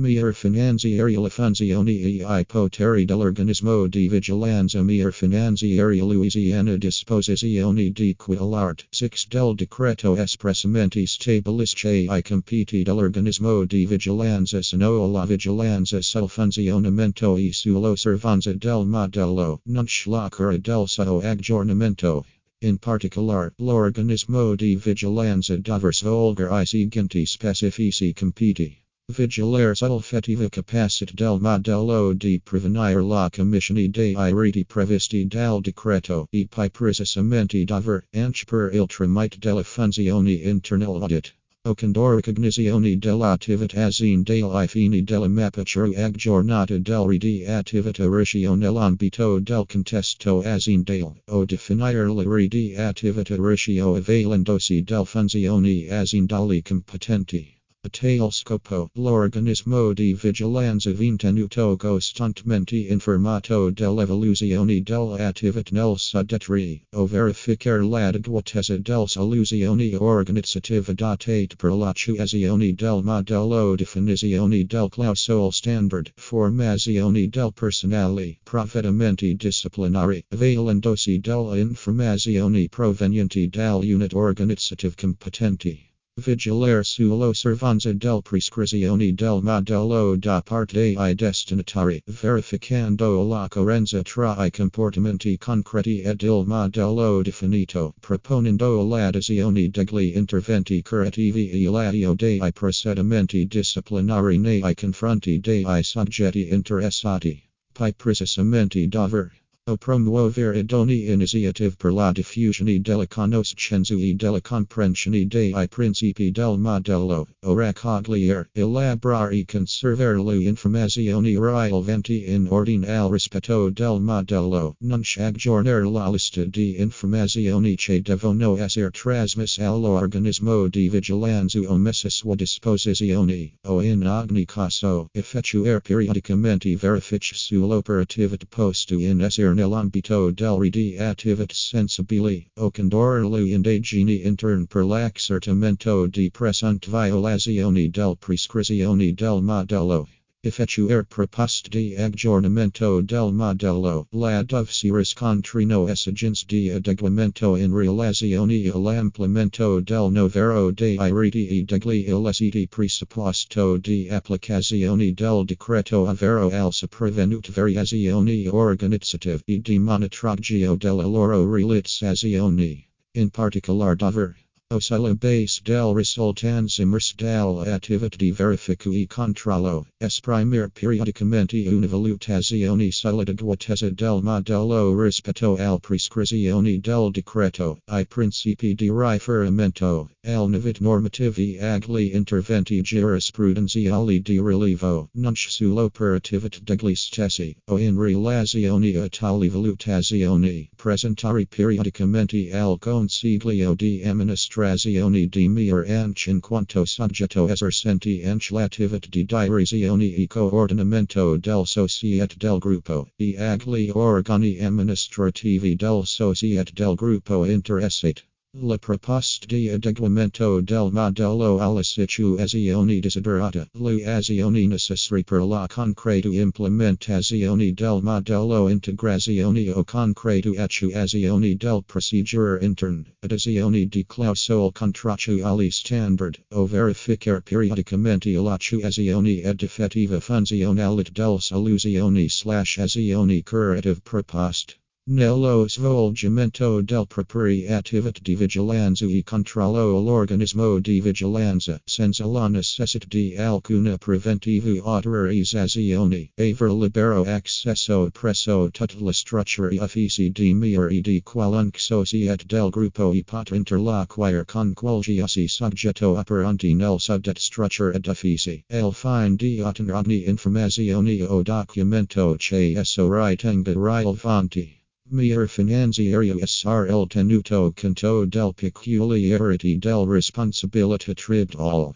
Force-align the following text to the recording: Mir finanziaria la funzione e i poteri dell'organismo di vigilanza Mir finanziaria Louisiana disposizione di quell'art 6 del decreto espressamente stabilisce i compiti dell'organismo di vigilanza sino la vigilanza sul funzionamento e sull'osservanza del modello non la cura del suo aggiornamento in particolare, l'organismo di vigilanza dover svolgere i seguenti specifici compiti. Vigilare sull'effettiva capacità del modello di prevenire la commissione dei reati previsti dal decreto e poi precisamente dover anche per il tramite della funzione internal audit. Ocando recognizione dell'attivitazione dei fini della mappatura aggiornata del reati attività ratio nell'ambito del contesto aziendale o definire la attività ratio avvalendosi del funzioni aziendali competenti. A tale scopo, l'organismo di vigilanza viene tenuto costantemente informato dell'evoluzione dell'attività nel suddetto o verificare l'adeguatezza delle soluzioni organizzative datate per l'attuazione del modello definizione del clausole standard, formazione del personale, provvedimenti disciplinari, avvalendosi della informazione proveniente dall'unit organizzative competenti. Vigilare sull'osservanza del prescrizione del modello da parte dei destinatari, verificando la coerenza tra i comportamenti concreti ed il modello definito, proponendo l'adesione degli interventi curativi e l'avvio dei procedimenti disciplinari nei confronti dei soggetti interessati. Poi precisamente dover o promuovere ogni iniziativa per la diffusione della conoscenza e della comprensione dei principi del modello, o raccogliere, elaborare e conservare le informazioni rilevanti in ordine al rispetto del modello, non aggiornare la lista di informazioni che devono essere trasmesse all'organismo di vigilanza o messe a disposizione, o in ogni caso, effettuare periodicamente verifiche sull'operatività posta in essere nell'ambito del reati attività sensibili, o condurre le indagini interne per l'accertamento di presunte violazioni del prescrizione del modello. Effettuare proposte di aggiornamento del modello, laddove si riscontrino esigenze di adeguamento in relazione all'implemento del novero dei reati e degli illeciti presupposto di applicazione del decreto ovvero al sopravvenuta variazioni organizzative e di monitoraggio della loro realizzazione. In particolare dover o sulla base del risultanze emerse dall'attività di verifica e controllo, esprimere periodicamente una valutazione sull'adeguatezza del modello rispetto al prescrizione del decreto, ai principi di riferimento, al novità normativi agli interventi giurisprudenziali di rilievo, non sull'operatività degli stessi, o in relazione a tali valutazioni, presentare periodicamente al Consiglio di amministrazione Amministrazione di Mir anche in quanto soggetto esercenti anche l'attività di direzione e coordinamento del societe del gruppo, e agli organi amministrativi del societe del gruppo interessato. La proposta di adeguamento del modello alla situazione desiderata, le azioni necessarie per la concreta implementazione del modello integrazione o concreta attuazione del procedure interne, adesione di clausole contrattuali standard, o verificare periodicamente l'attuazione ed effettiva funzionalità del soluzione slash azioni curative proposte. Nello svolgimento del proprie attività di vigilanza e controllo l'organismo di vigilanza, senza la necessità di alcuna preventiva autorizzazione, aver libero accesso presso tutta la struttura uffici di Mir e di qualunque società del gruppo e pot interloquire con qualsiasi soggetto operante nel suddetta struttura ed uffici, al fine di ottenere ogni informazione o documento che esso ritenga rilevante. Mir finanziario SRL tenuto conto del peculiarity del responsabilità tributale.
Mir 0.00 0.32
finanziaria 0.32 1.18
la 1.18 1.28
funzione 1.28 1.90
e 1.90 2.22
i 2.22 2.44
poteri 2.46 3.04
dell'organismo 3.04 3.88
di 3.88 4.08
vigilanza 4.08 4.80
Mir 4.80 5.10
finanziaria 5.10 6.04
Louisiana 6.04 6.76
disposizione 6.76 7.90
di 7.90 8.14
quell'art 8.14 8.86
6 8.92 9.26
del 9.28 9.56
decreto 9.56 10.14
espressamente 10.14 11.04
stabilisce 11.04 12.06
i 12.08 12.22
compiti 12.22 12.84
dell'organismo 12.84 13.64
di 13.64 13.86
vigilanza 13.86 14.62
sino 14.62 15.10
la 15.10 15.24
vigilanza 15.24 16.00
sul 16.00 16.28
funzionamento 16.28 17.36
e 17.36 17.52
sull'osservanza 17.52 18.52
del 18.52 18.86
modello 18.86 19.60
non 19.64 19.86
la 20.04 20.28
cura 20.30 20.56
del 20.58 20.86
suo 20.86 21.18
aggiornamento 21.18 22.24
in 22.60 22.78
particolare, 22.78 23.52
l'organismo 23.56 24.54
di 24.54 24.76
vigilanza 24.76 25.56
dover 25.56 25.92
svolgere 25.92 26.62
i 26.62 26.66
seguenti 26.66 27.26
specifici 27.26 28.12
compiti. 28.14 28.86
Vigilare 29.10 29.74
sull'effettiva 29.74 30.50
capacità 30.50 31.14
del 31.14 31.40
modello 31.40 32.12
di 32.12 32.38
prevenire 32.44 33.00
la 33.00 33.30
commissione 33.30 33.88
dei 33.88 34.12
reati 34.14 34.66
previsti 34.66 35.26
dal 35.26 35.62
decreto 35.62 36.26
e 36.30 36.46
poi 36.46 36.70
precisamente 36.70 37.64
dover 37.64 38.04
anche 38.12 38.44
per 38.44 38.68
il 38.74 38.84
tramite 38.86 39.38
della 39.38 39.62
funzione 39.62 40.32
internal 40.32 41.00
audit. 41.00 41.34
Ocando 41.64 42.16
recognizione 42.16 42.98
dell'attivitazione 42.98 44.22
dei 44.24 44.68
fini 44.68 45.02
della 45.02 45.26
mappatura 45.26 46.04
aggiornata 46.04 46.76
del 46.76 47.06
reati 47.06 47.44
attività 47.46 48.06
ratio 48.06 48.56
nell'ambito 48.56 49.38
del 49.38 49.64
contesto 49.66 50.42
aziendale 50.42 51.22
o 51.28 51.46
definire 51.46 52.06
la 52.06 52.86
attività 52.88 53.36
ratio 53.36 53.94
avvalendosi 53.94 54.82
del 54.82 55.06
funzioni 55.06 55.88
aziendali 55.88 56.60
competenti. 56.60 57.56
A 57.84 57.90
tale 57.90 58.30
scopo, 58.32 58.90
l'organismo 58.96 59.94
di 59.94 60.12
vigilanza 60.12 60.90
viene 60.90 61.16
tenuto 61.16 61.76
costantemente 61.76 62.76
informato 62.76 63.70
dell'evoluzione 63.70 64.82
dell'attività 64.82 65.70
nel 65.74 65.96
suddetto 65.96 66.54
o 66.96 67.06
verificare 67.06 67.82
l'adeguatezza 67.82 68.76
delle 68.76 69.06
soluzioni 69.06 69.94
organizzative 69.94 70.92
datate 70.92 71.46
per 71.56 71.70
l'attuazione 71.70 72.74
del 72.74 73.00
modello 73.02 73.74
definizione 73.74 74.66
del 74.66 74.88
clausole 74.90 75.50
standard, 75.52 76.12
formazione 76.16 77.28
del 77.28 77.52
personale, 77.54 78.38
provvedimenti 78.42 79.34
disciplinari, 79.34 80.24
avvalendosi 80.30 81.20
della 81.20 81.56
informazione 81.56 82.68
proveniente 82.68 83.48
dall'unit 83.48 84.12
organizzative 84.12 84.94
competenti. 84.94 85.87
Vigilare 86.18 86.82
sull'osservanza 86.82 87.92
del 87.92 88.22
prescrizione 88.22 89.14
del 89.14 89.40
modello 89.40 90.16
da 90.16 90.42
parte 90.42 90.72
dei 90.96 91.14
destinatari, 91.14 92.02
verificando 92.06 93.22
la 93.22 93.46
coerenza 93.48 94.02
tra 94.02 94.44
i 94.44 94.50
comportamenti 94.50 95.38
concreti 95.38 96.00
ed 96.00 96.22
il 96.22 96.42
modello 96.44 97.22
definito, 97.22 97.94
proponendo 98.00 98.84
l'adesione 98.84 99.70
degli 99.70 100.16
interventi 100.16 100.82
curativi 100.82 101.50
e 101.50 101.70
l'avvio 101.70 102.14
dei 102.14 102.40
procedimenti 102.52 103.46
disciplinari 103.46 104.38
nei 104.38 104.74
confronti 104.74 105.38
dei 105.38 105.64
soggetti 105.84 106.48
interessati. 106.52 107.40
Poi 107.72 107.94
precisamente 107.94 108.88
dover 108.88 109.30
o 109.68 109.76
promuovere 109.76 110.64
ogni 110.72 111.10
iniziativa 111.10 111.74
per 111.76 111.92
la 111.92 112.10
diffusione 112.10 112.80
della 112.80 113.06
conoscenza 113.06 113.94
e 113.94 114.14
della 114.14 114.40
comprensione 114.40 115.26
dei 115.26 115.52
principi 115.68 116.30
del 116.30 116.56
modello, 116.58 117.26
o 117.44 117.54
raccogliere, 117.54 118.48
elaborare 118.54 119.36
e 119.36 119.44
conservare 119.44 120.16
le 120.22 120.44
informazioni 120.44 121.38
rilevanti 121.38 122.24
in 122.30 122.46
ordine 122.48 122.96
al 122.96 123.10
rispetto 123.10 123.68
del 123.68 124.00
modello, 124.00 124.74
non 124.80 125.02
aggiornare 125.18 125.84
la 125.84 126.10
lista 126.10 126.44
di 126.44 126.80
informazioni 126.80 127.74
che 127.76 128.00
devono 128.00 128.56
essere 128.56 128.90
trasmesse 128.90 129.62
all'organismo 129.64 130.68
di 130.68 130.88
vigilanza 130.88 131.58
o 131.60 131.76
messe 131.76 132.08
a 132.08 132.34
disposizione, 132.34 133.52
o 133.66 133.82
in 133.82 134.06
ogni 134.06 134.46
caso, 134.46 135.08
effettuare 135.12 135.80
periodicamente 135.80 136.74
verifiche 136.74 137.34
sull'operatività 137.34 138.46
posta 138.48 138.94
in 138.94 139.20
essere 139.20 139.57
nell'ambito 139.58 140.30
del 140.30 140.56
reati 140.60 140.96
attività 140.96 141.52
sensibili, 141.52 142.46
o 142.58 142.70
condurre 142.70 143.28
le 143.28 143.50
indagini 143.50 144.24
interne 144.24 144.66
per 144.66 144.84
l'accertamento 144.84 146.06
di 146.06 146.30
presunte 146.30 146.88
violazioni 146.88 147.90
del 147.90 148.16
prescrizione 148.16 149.12
del 149.12 149.42
modello. 149.42 150.06
Effettuare 150.48 151.04
proposte 151.04 151.68
di 151.68 151.94
aggiornamento 151.94 153.02
del 153.02 153.34
modello, 153.34 154.06
laddove 154.12 154.72
si 154.72 154.90
riscontrino 154.90 155.86
esigenze 155.88 156.46
di 156.46 156.70
adeguamento 156.70 157.54
in 157.56 157.70
relazione 157.70 158.66
all'implemento 158.70 159.80
del 159.80 160.10
novero 160.10 160.70
dei 160.70 160.96
reati 160.96 161.48
e 161.48 161.64
degli 161.64 162.08
illeciti 162.08 162.66
presupposto 162.66 163.76
di 163.76 164.08
applicazione 164.08 165.12
del 165.12 165.44
decreto 165.44 166.08
ovvero 166.08 166.48
al 166.48 166.72
sopravvenuta 166.72 167.52
variazioni 167.52 168.46
organizzative 168.46 169.42
e 169.44 169.60
di 169.60 169.78
monitoraggio 169.78 170.76
della 170.76 171.04
loro 171.04 171.44
realizzazione. 171.44 172.86
In 173.12 173.28
particolare 173.28 173.96
dover 173.96 174.34
o 174.70 174.78
sulla 174.80 175.14
base 175.14 175.62
del 175.64 175.94
risultanze 175.94 176.82
emerse 176.82 177.14
dall'attività 177.16 178.18
di 178.18 178.30
verifica 178.30 178.90
e 178.90 179.06
controllo, 179.06 179.86
esprimere 179.98 180.68
periodicamente 180.68 181.66
una 181.68 181.86
valutazione 181.86 182.90
sull'adeguatezza 182.90 183.88
del 183.88 184.20
modello 184.20 184.92
rispetto 184.92 185.56
al 185.56 185.80
prescrizione 185.80 186.80
del 186.80 187.10
decreto, 187.10 187.78
ai 187.86 188.04
principi 188.04 188.74
di 188.74 188.90
riferimento, 188.90 190.10
al 190.26 190.50
novità 190.50 190.80
normativi 190.84 191.56
agli 191.58 192.14
interventi 192.14 192.82
giurisprudenziali 192.82 194.20
di 194.20 194.38
rilievo, 194.38 195.08
non 195.14 195.34
sull'operatività 195.34 196.58
degli 196.62 196.94
stessi, 196.94 197.56
o 197.70 197.78
in 197.78 197.98
relazione 197.98 198.94
a 198.98 199.08
tali 199.08 199.48
valutazioni, 199.48 200.68
presentare 200.76 201.46
periodicamente 201.46 202.52
al 202.52 202.76
Consiglio 202.78 203.74
di 203.74 204.02
amministrazione 204.04 204.56
Amministrazione 204.58 205.28
di 205.28 205.46
Mir 205.46 205.84
anche 205.88 206.30
in 206.30 206.40
quanto 206.40 206.84
soggetto 206.84 207.46
esercenti 207.46 208.24
anche 208.24 208.52
l'attività 208.52 209.06
di 209.08 209.24
direzione 209.24 210.12
e 210.16 210.26
coordinamento 210.26 211.36
del 211.36 211.64
societe 211.64 212.34
del 212.36 212.58
gruppo, 212.58 213.08
e 213.16 213.36
agli 213.36 213.88
organi 213.94 214.58
amministrativi 214.58 215.76
del 215.76 216.04
societe 216.04 216.72
del 216.74 216.96
gruppo 216.96 217.44
interessato. 217.44 218.22
La 218.60 218.76
proposta 218.76 219.46
di 219.46 219.68
adeguamento 219.68 220.60
del 220.60 220.90
modello 220.90 221.60
alla 221.60 221.80
situazione 221.84 222.98
desiderata, 222.98 223.68
le 223.74 224.04
azioni 224.04 224.66
necessarie 224.66 225.22
per 225.22 225.42
la 225.42 225.68
concreta 225.68 226.26
implementazione 226.26 227.72
del 227.72 228.00
modello 228.02 228.68
integrazione 228.68 229.70
o 229.70 229.84
concreta 229.84 230.50
attuazione 230.60 231.54
del 231.56 231.84
procedure 231.86 232.58
interne, 232.64 233.14
adesione 233.20 233.86
di 233.86 234.04
clausole 234.04 234.72
contrattuali 234.72 235.70
standard, 235.70 236.36
o 236.50 236.66
verificare 236.66 237.42
periodicamente 237.42 238.32
l'attuazione 238.32 239.40
ed 239.40 239.62
effettiva 239.62 240.18
funzionalità 240.18 241.12
del 241.12 241.40
soluzione 241.40 242.28
slash 242.28 242.78
azioni 242.78 243.40
curative 243.44 244.00
proposte. 244.02 244.74
Nello 245.10 245.66
svolgimento 245.66 246.82
del 246.82 247.06
proprie 247.06 247.66
attività 247.72 248.20
di 248.22 248.34
vigilanza 248.36 249.06
e 249.06 249.22
controllo 249.24 249.98
l'organismo 250.00 250.78
di 250.80 251.00
vigilanza, 251.00 251.80
senza 251.86 252.26
la 252.26 252.46
necessità 252.48 253.06
di 253.08 253.34
alcuna 253.34 253.96
preventiva 253.96 254.68
autorizzazione, 254.84 256.28
aver 256.36 256.70
libero 256.72 257.22
accesso 257.22 258.10
presso 258.12 258.68
tutta 258.70 258.96
la 258.98 259.12
struttura 259.12 259.70
uffici 259.82 260.30
di 260.30 260.52
Mir 260.52 260.88
e 260.90 261.00
di 261.00 261.22
qualunque 261.22 261.80
società 261.80 262.44
del 262.44 262.68
gruppo 262.68 263.10
e 263.14 263.24
pot 263.24 263.48
interloquire 263.52 264.44
con 264.44 264.74
qualsiasi 264.74 265.48
soggetto 265.48 266.18
operante 266.18 266.74
nel 266.74 267.00
suddetta 267.00 267.40
struttura 267.40 267.94
ed 267.94 268.06
uffici, 268.06 268.62
al 268.68 268.92
fine 268.92 269.36
di 269.36 269.58
ottenere 269.58 269.96
ogni 269.96 270.28
informazione 270.28 271.22
o 271.22 271.40
documento 271.40 272.36
che 272.36 272.74
esso 272.76 273.08
ritenga 273.10 273.72
rilevante. 273.72 274.77
Mir 275.10 275.48
finanziario 275.48 276.38
SRL 276.46 277.08
tenuto 277.08 277.74
conto 277.74 278.26
del 278.26 278.52
peculiarity 278.52 279.78
del 279.78 280.06
responsabilità 280.06 281.14
tributale. 281.14 281.94